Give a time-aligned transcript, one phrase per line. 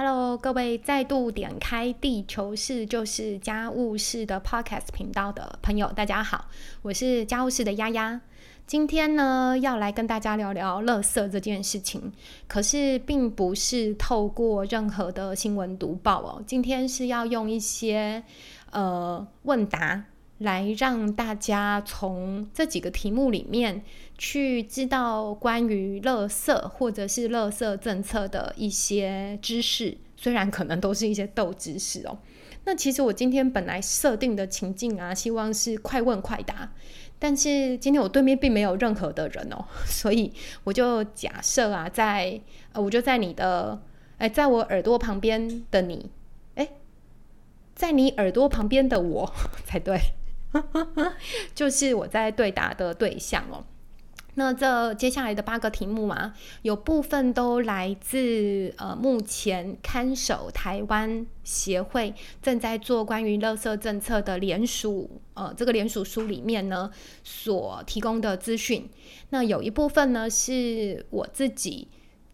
[0.00, 6.46] Hello，各位再度点开地球室就是家务事的 Podcast 频道的朋友，大家好，
[6.82, 8.20] 我是家务事的丫丫。
[8.64, 12.12] 今天呢，要来跟大家聊聊垃圾这件事情。
[12.46, 16.40] 可是，并不是透过任何的新闻读报哦。
[16.46, 18.22] 今天是要用一些
[18.70, 20.04] 呃问答。
[20.38, 23.82] 来让大家从这几个题目里面
[24.16, 32.18] 去知道关于垃圾或者是垃圾政策的一些知识，虽然可能都是一些斗知识哦。
[32.64, 36.70] 那其实我今天本来设定的情境啊，希望是快问快答，
[37.18, 40.32] 但是今天我对面并没有任何的人哦， 所以
[40.64, 42.40] 我就假设啊，在
[42.72, 43.80] 呃，我就在你的
[44.18, 46.10] 哎，在我耳朵旁边的你，
[46.54, 46.68] 哎，
[47.74, 49.32] 在你耳朵旁边的我
[49.66, 49.98] 才对。
[51.54, 53.64] 就是我在对答的对象哦。
[54.34, 66.88] 那这接下来的八个题目啊，有部分都来自呃目前看守台湾协会正在做关于垃圾政策的联署呃这个联署书里面呢
[67.24, 68.88] 所提供的资讯。
[69.30, 71.88] 那有一部分呢是我自己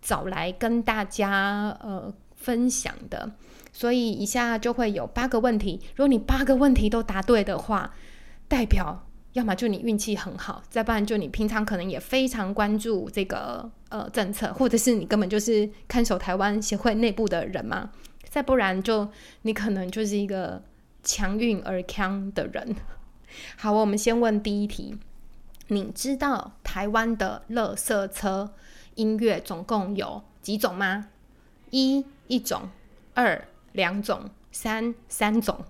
[0.00, 3.30] 找来跟大家呃分享的。
[3.72, 7.94] 所以一下就会有八个问题，如果你八个问题都答对的话，
[8.48, 17.90] 代表要么就你运气很好，再不然就你平常可能也非常关注这个呃政策，或者是你根本就是看守台湾协会内部的人嘛，
[18.28, 19.08] 再不然就
[19.42, 20.62] 你可能就是一个
[21.04, 22.74] 强运而强的人。
[23.56, 24.96] 好，我们先问第一题，
[25.68, 28.52] 你知道台湾的乐色车
[28.96, 31.06] 音乐总共有几种吗？
[31.70, 32.68] 一一种，
[33.14, 33.46] 二。
[33.72, 35.64] 两种，三三种。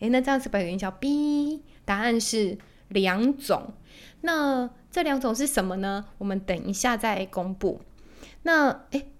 [0.00, 2.56] 诶，那这样子把音效 B，答案是
[2.88, 3.74] 两种。
[4.22, 6.06] 那这两种是什么呢？
[6.18, 7.82] 我们等一下再公布。
[8.42, 9.10] 那诶，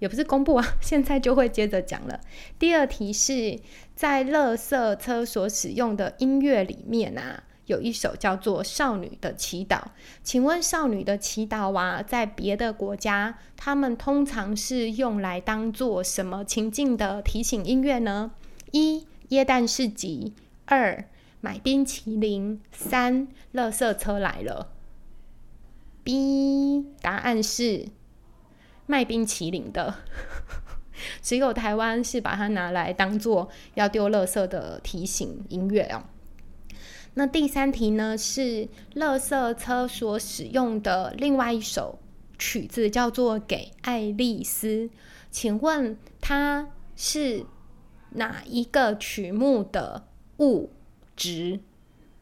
[0.00, 2.20] 也不是公布啊， 现在就会接着讲了。
[2.58, 3.60] 第二题是
[3.94, 7.44] 在乐色车所使用的音乐里面啊。
[7.66, 9.78] 有一首叫做《少女的祈祷》，
[10.22, 18.30] 请问《少女的祈祷》啊，在别的国家，他们通常是用来当做什么情境的提醒音乐呢？
[18.70, 20.32] 一、耶诞市集；
[20.66, 21.04] 二、
[21.40, 24.72] 买冰淇淋；三、垃圾车来了。
[26.04, 27.88] B 答案是
[28.86, 29.96] 卖冰淇淋的，
[31.20, 36.04] 只有台湾是把它拿来当做要丢垃圾的提醒音乐哦。
[37.18, 38.16] 那第三题呢？
[38.18, 41.98] 是乐色车所使用的另外一首
[42.38, 44.86] 曲子，叫做《给爱丽丝》。
[45.30, 47.46] 请问它是
[48.10, 50.06] 哪一个曲目的
[50.40, 50.68] 物
[51.16, 51.58] 质？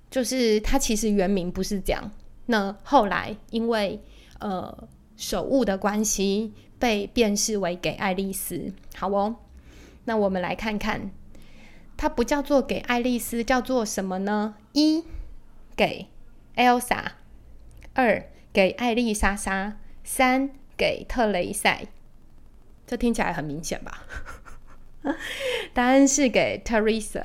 [0.08, 2.12] 就是它其实原名不是这样。
[2.46, 4.00] 那后来因为
[4.38, 8.54] 呃手误的关系，被辨识为《给爱丽丝》。
[8.94, 9.34] 好哦，
[10.04, 11.10] 那我们来看看。
[12.04, 14.56] 它不叫做给爱丽丝，叫做什么呢？
[14.74, 15.04] 一
[15.74, 16.08] 给
[16.54, 17.12] Elsa，
[17.94, 21.86] 二给艾丽莎莎，三给特雷塞。
[22.86, 24.04] 这听起来很明显吧？
[25.72, 27.24] 答案是给 Teresa，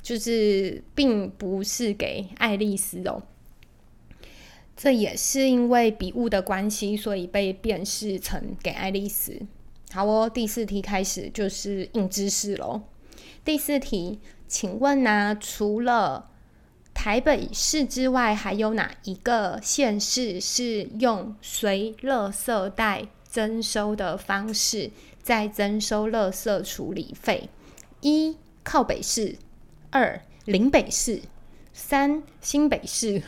[0.00, 3.24] 就是并不是给爱丽丝哦。
[4.76, 9.42] 这也是因为笔误的关系，所以被辨识成给爱丽丝。
[9.90, 12.82] 好哦，第四题开始就是硬知识喽。
[13.42, 15.34] 第四题，请问呢？
[15.40, 16.30] 除了
[16.92, 24.90] 台北市之外，还有哪一个县市是用随垃圾袋征收的方式
[25.22, 27.48] 在征收垃圾处理费？
[28.02, 29.36] 一靠北市，
[29.90, 31.22] 二林北市，
[31.72, 33.22] 三新北市。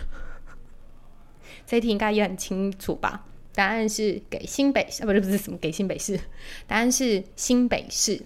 [1.66, 3.24] 这题应该也很清楚吧？
[3.54, 6.20] 答案是给新北市，不是不是什么给新北市？
[6.66, 8.22] 答案是新北市。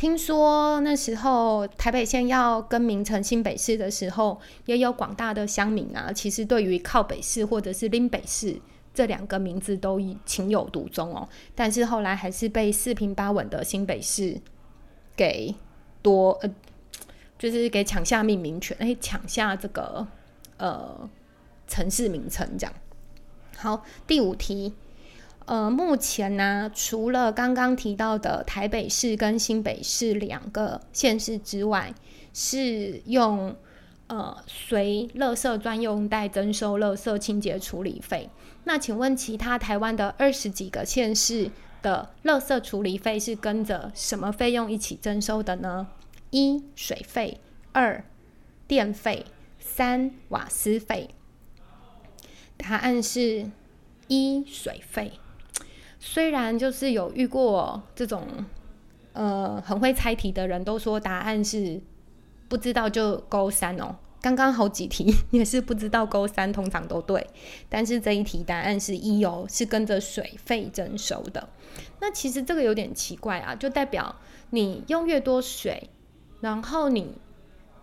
[0.00, 8.58] 听说那时候台北县要更名成新北市的时候，也有广大的乡民啊，其实对于靠北市或者是林北市
[8.94, 11.28] 这两个名字都情有独钟哦。
[11.54, 14.40] 但是后来还是被四平八稳的新北市
[15.14, 15.54] 给
[16.00, 16.50] 多呃，
[17.38, 20.08] 就是给抢下命名权，哎，抢下这个
[20.56, 21.10] 呃
[21.68, 22.74] 城市名称这样。
[23.54, 24.72] 好，第五题。
[25.50, 31.92] 呃，目前呢，除了刚刚提到的台北市跟新北市两个县市之外，
[32.32, 33.56] 是用
[34.06, 38.30] 呃随垃圾专用袋征收垃圾清洁处理费。
[38.62, 41.50] 那请问其他台湾的二十几个县市
[41.82, 45.88] 的垃圾处理费是跟着什么费用一起征收的呢？
[46.30, 47.40] 一水费，
[47.72, 48.04] 二
[48.68, 49.26] 电费，
[49.58, 51.10] 三瓦斯费。
[52.56, 53.50] 答案是
[54.06, 55.14] 一水费。
[56.00, 58.26] 虽然就是有遇过这种
[59.12, 61.80] 呃很会猜题的人，都说答案是
[62.48, 63.94] 不知道就勾三哦。
[64.22, 67.26] 刚刚好几题 也是不知道勾三，通常都对，
[67.68, 71.48] 但是这一题答案是一哦，是跟着水费征收的。
[72.00, 74.16] 那其实这个有点奇怪啊，就代表
[74.50, 75.88] 你用越多水，
[76.40, 77.16] 然后你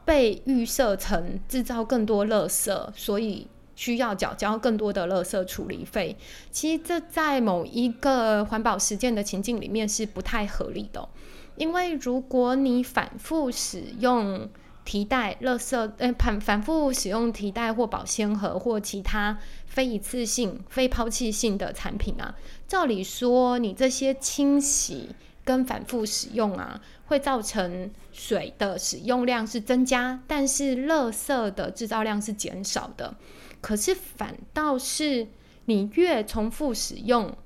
[0.06, 3.48] 被预设成制造更多垃圾，所以
[3.78, 6.18] 需要缴交更多的垃圾处理费。
[6.52, 11.08] 其实这在某一个环保实践的情境里面是不太合理的，
[11.56, 14.50] 因为如果你反复使用。
[14.88, 22.34] 提袋、垃圾，呃，反反复使用提袋或保鲜盒或其他非一次性、非抛弃性的产品啊，
[22.70, 25.10] 照理说，你这些清洗
[25.48, 33.16] 跟反复使用啊，会造成水的使用量是增加，但是垃圾的制造量是减少的。
[33.62, 35.28] 可是反倒是
[35.66, 37.38] 你越重复使用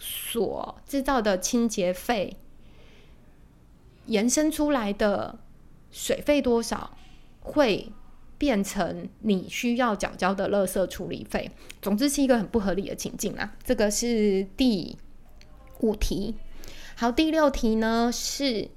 [0.00, 2.36] 所制造的清洁费
[4.06, 5.38] 延伸出来的。
[5.92, 6.96] 水费多少
[7.40, 7.92] 会
[8.38, 11.50] 变成你需要缴交的垃圾处理费？
[11.82, 13.56] 总之是一个很不合理的情境啊！
[13.64, 14.96] 这个是第
[15.80, 16.36] 五题。
[17.00, 18.68] 好，第六题呢是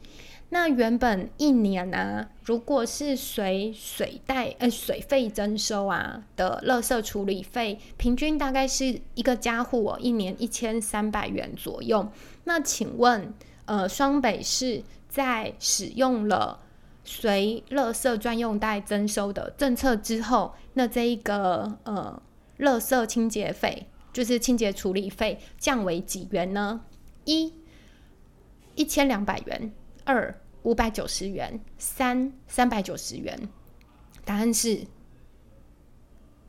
[0.47, 12.09] 那原本一年呢，如果是随水袋呃水费征收啊的垃圾处理费，平均大概是一个家户哦一年一千三百元左右。
[12.45, 13.33] 那请问
[13.65, 16.61] 呃双北市在使用了
[17.03, 22.21] 随垃圾专用袋征收的政策之后，那这一个呃，
[22.59, 26.79] 垃圾清洁费就是清洁处理费降为几元呢？
[27.25, 27.51] 一
[28.75, 29.71] 一千两百元，
[30.05, 33.37] 二五百九十元，三三百九十元。
[34.25, 34.87] 答案是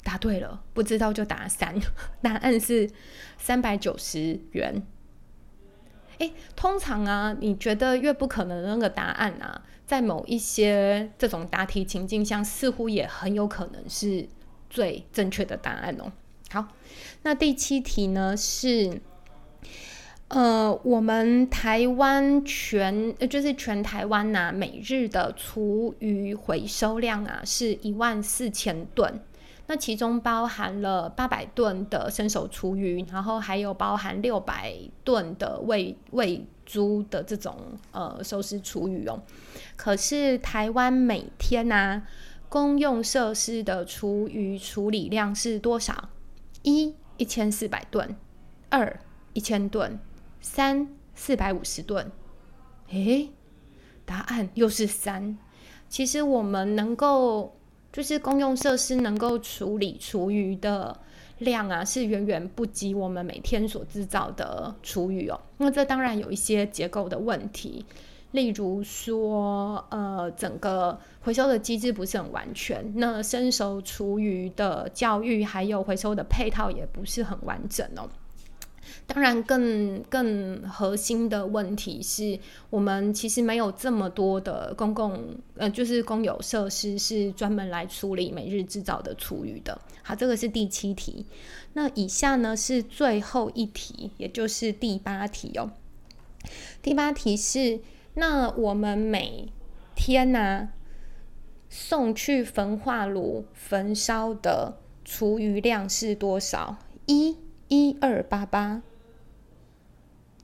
[0.03, 1.75] 答对了，不知道就答三。
[2.23, 2.91] 答案是
[3.37, 4.83] 三百九十元。
[6.19, 9.63] 哎，通常啊，你觉得越不可能的那个答案啊？
[9.85, 14.29] 在某一些这种答题情境下，似乎也很有可能是
[14.71, 16.13] 最正确的答案哦。
[16.51, 16.69] 好，
[17.23, 19.01] 那第七题呢是，
[20.29, 29.21] 呃，我们台湾全就是全台湾呐，每日的厨余回收量啊是一万四千吨，
[29.67, 34.75] 那其中包含了八百吨的生手厨余，然后还有包含六百
[35.05, 37.57] 吨的喂喂猪的这种
[37.93, 39.23] 呃收拾厨余哦。
[39.77, 42.03] 可是台湾每天呢，
[42.49, 46.09] 公用设施的厨余处理量是多少？
[46.63, 48.17] 一一千四百吨，
[48.71, 48.99] 二
[49.35, 49.99] 一千吨，
[50.45, 52.13] 三四百五十吨。
[52.91, 53.31] 诶，
[54.05, 55.39] 答案又是三。
[55.89, 57.57] 其实我们能够，
[57.91, 61.01] 就是公用设施能够处理厨余的
[61.39, 65.41] 量啊，是远远不及我们每天所制造的厨余哦。
[65.57, 67.85] 那这当然有一些结构的问题。
[68.33, 78.07] 例如说，呃，整个回收的机制不是很完全，那生熟厨余的教育还有回收的配套也不是很完整哦。
[79.07, 82.39] 当然，更更核心的问题是
[82.71, 89.81] 我们其实没有这么多的公共，呃，就是公有设施是专门来处理每日制造的厨余的。
[90.03, 91.27] 好，这个是第七题。
[91.73, 95.71] 那以下呢是最后一题，也就是第八题哦。
[96.83, 97.81] 第八题是。
[98.17, 99.49] 那我们每
[99.97, 100.69] 天呢
[101.69, 106.77] 送去焚化炉焚烧的厨余量是多少？
[107.07, 107.37] 一
[107.69, 108.83] 一二八八，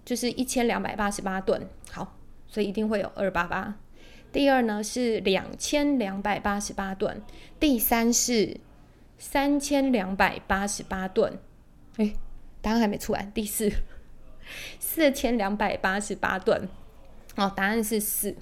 [0.05, 1.69] 就是一千两百八十八吨。
[1.91, 3.75] 好，所以一定会有二八八。
[4.33, 7.23] 第二呢是两千两百八十八吨，
[7.59, 8.59] 第三是
[9.19, 11.39] 三千两百八十八吨。
[11.97, 12.15] 哎，
[12.63, 13.31] 答案还没出来。
[13.35, 13.73] 第四
[14.79, 16.69] 四千两百八十八吨。
[17.37, 18.37] 哦，答案是四，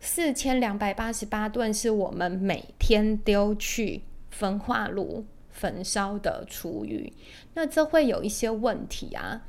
[0.00, 5.24] 四千两百八十八吨是我们每天丢去焚化炉
[5.58, 7.12] 焚烧的厨余。
[7.54, 9.42] 那这会有一些问题啊。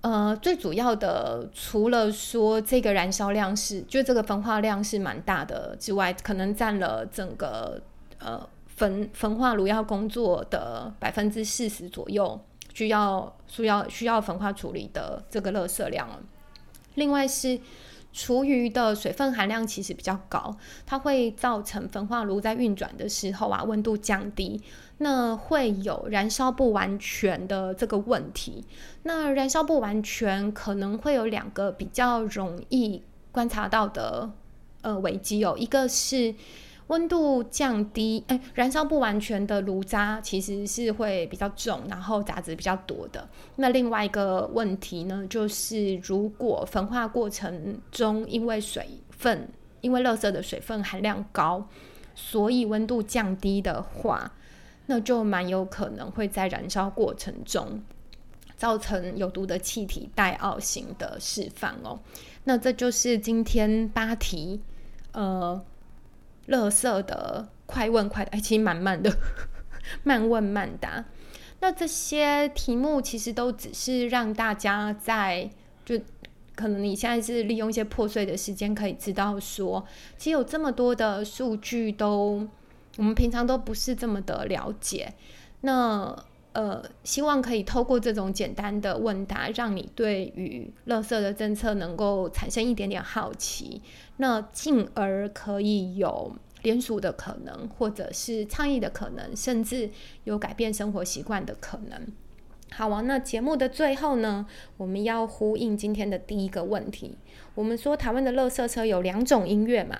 [0.00, 7.82] 呃，最主要的，除了说这个燃烧量是，就这个焚化量是蛮大的之外，可能占了整个
[8.20, 12.40] 呃焚焚化炉要工作的百分之四十左右，
[12.72, 16.08] 需要需要需要焚化处理的这个垃圾量。
[16.94, 17.58] 另外是
[18.12, 24.60] 厨余的水分含量其实比较高，它会造成焚化炉在运转的时候啊温度降低，
[24.98, 28.64] 那会有燃烧不完全的这个问题。
[29.02, 34.30] 那燃烧不完全可能会有两个比较容易观察到的
[34.80, 36.34] 呃危机哦，一个是
[36.88, 43.28] 温度降低，哎，燃烧不完全的炉渣其实是会比较重，然后杂质比较多的。
[43.56, 49.48] 那另外一个问题呢，就是如果焚化过程中因为水分，
[49.82, 51.66] 因为垃圾的水分含量高，
[52.14, 54.32] 所以温度降低的话，
[54.86, 57.82] 那就蛮有可能会在燃烧过程中
[58.56, 62.00] 造成有毒的气体带奥型的释放哦。
[62.44, 64.62] 那这就是今天八题，
[65.12, 65.62] 呃。
[66.48, 69.10] 乐色的快问快答，哎，其实蛮慢的，
[70.04, 71.04] 慢问慢答。
[71.60, 75.50] 那这些题目其实都只是让大家在
[75.84, 75.98] 就
[76.54, 79.84] 可能你现在是利用一些破碎的时间，可以知道说，
[80.16, 82.46] 其实有这么多的数据都
[82.96, 85.14] 我们平常都不是这么的了解。
[85.60, 86.16] 那
[86.58, 93.80] 呃，希望可以透过这种简单的问答，让你对于乐色的政策能够产生一点点好奇，
[94.16, 99.88] 那进而可以有联署的可能，或者是倡议的可能，甚至
[100.24, 102.08] 有改变生活习惯的可能。
[102.72, 104.44] 好啊，那节目的最后呢，
[104.78, 107.14] 我们要呼应今天的第一个问题。
[107.54, 109.96] 我们说台湾的乐色车有两种音乐嘛？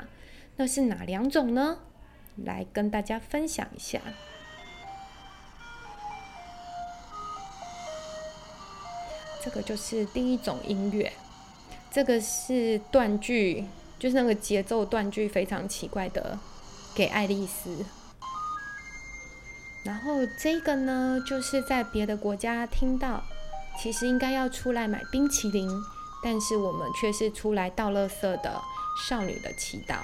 [0.56, 1.78] 那是哪两种呢？
[2.44, 4.00] 来跟大家分享一下。
[9.42, 11.12] 这个就是第一种音乐，
[11.90, 13.64] 这个是断句，
[13.98, 16.38] 就是那个节奏断句非常奇怪的，
[16.94, 17.84] 给爱丽丝。
[19.84, 23.22] 然后这个呢，就是在别的国家听到，
[23.80, 25.70] 其实应该要出来买冰淇淋，
[26.22, 28.60] 但是我们却是出来倒垃圾的
[29.08, 29.96] 少女的祈祷。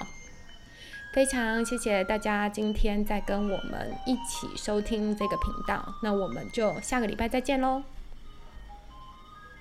[1.13, 7.83] 非常谢谢大家今天在跟我们一起收听这个频道，那我们就下个礼拜再见喽。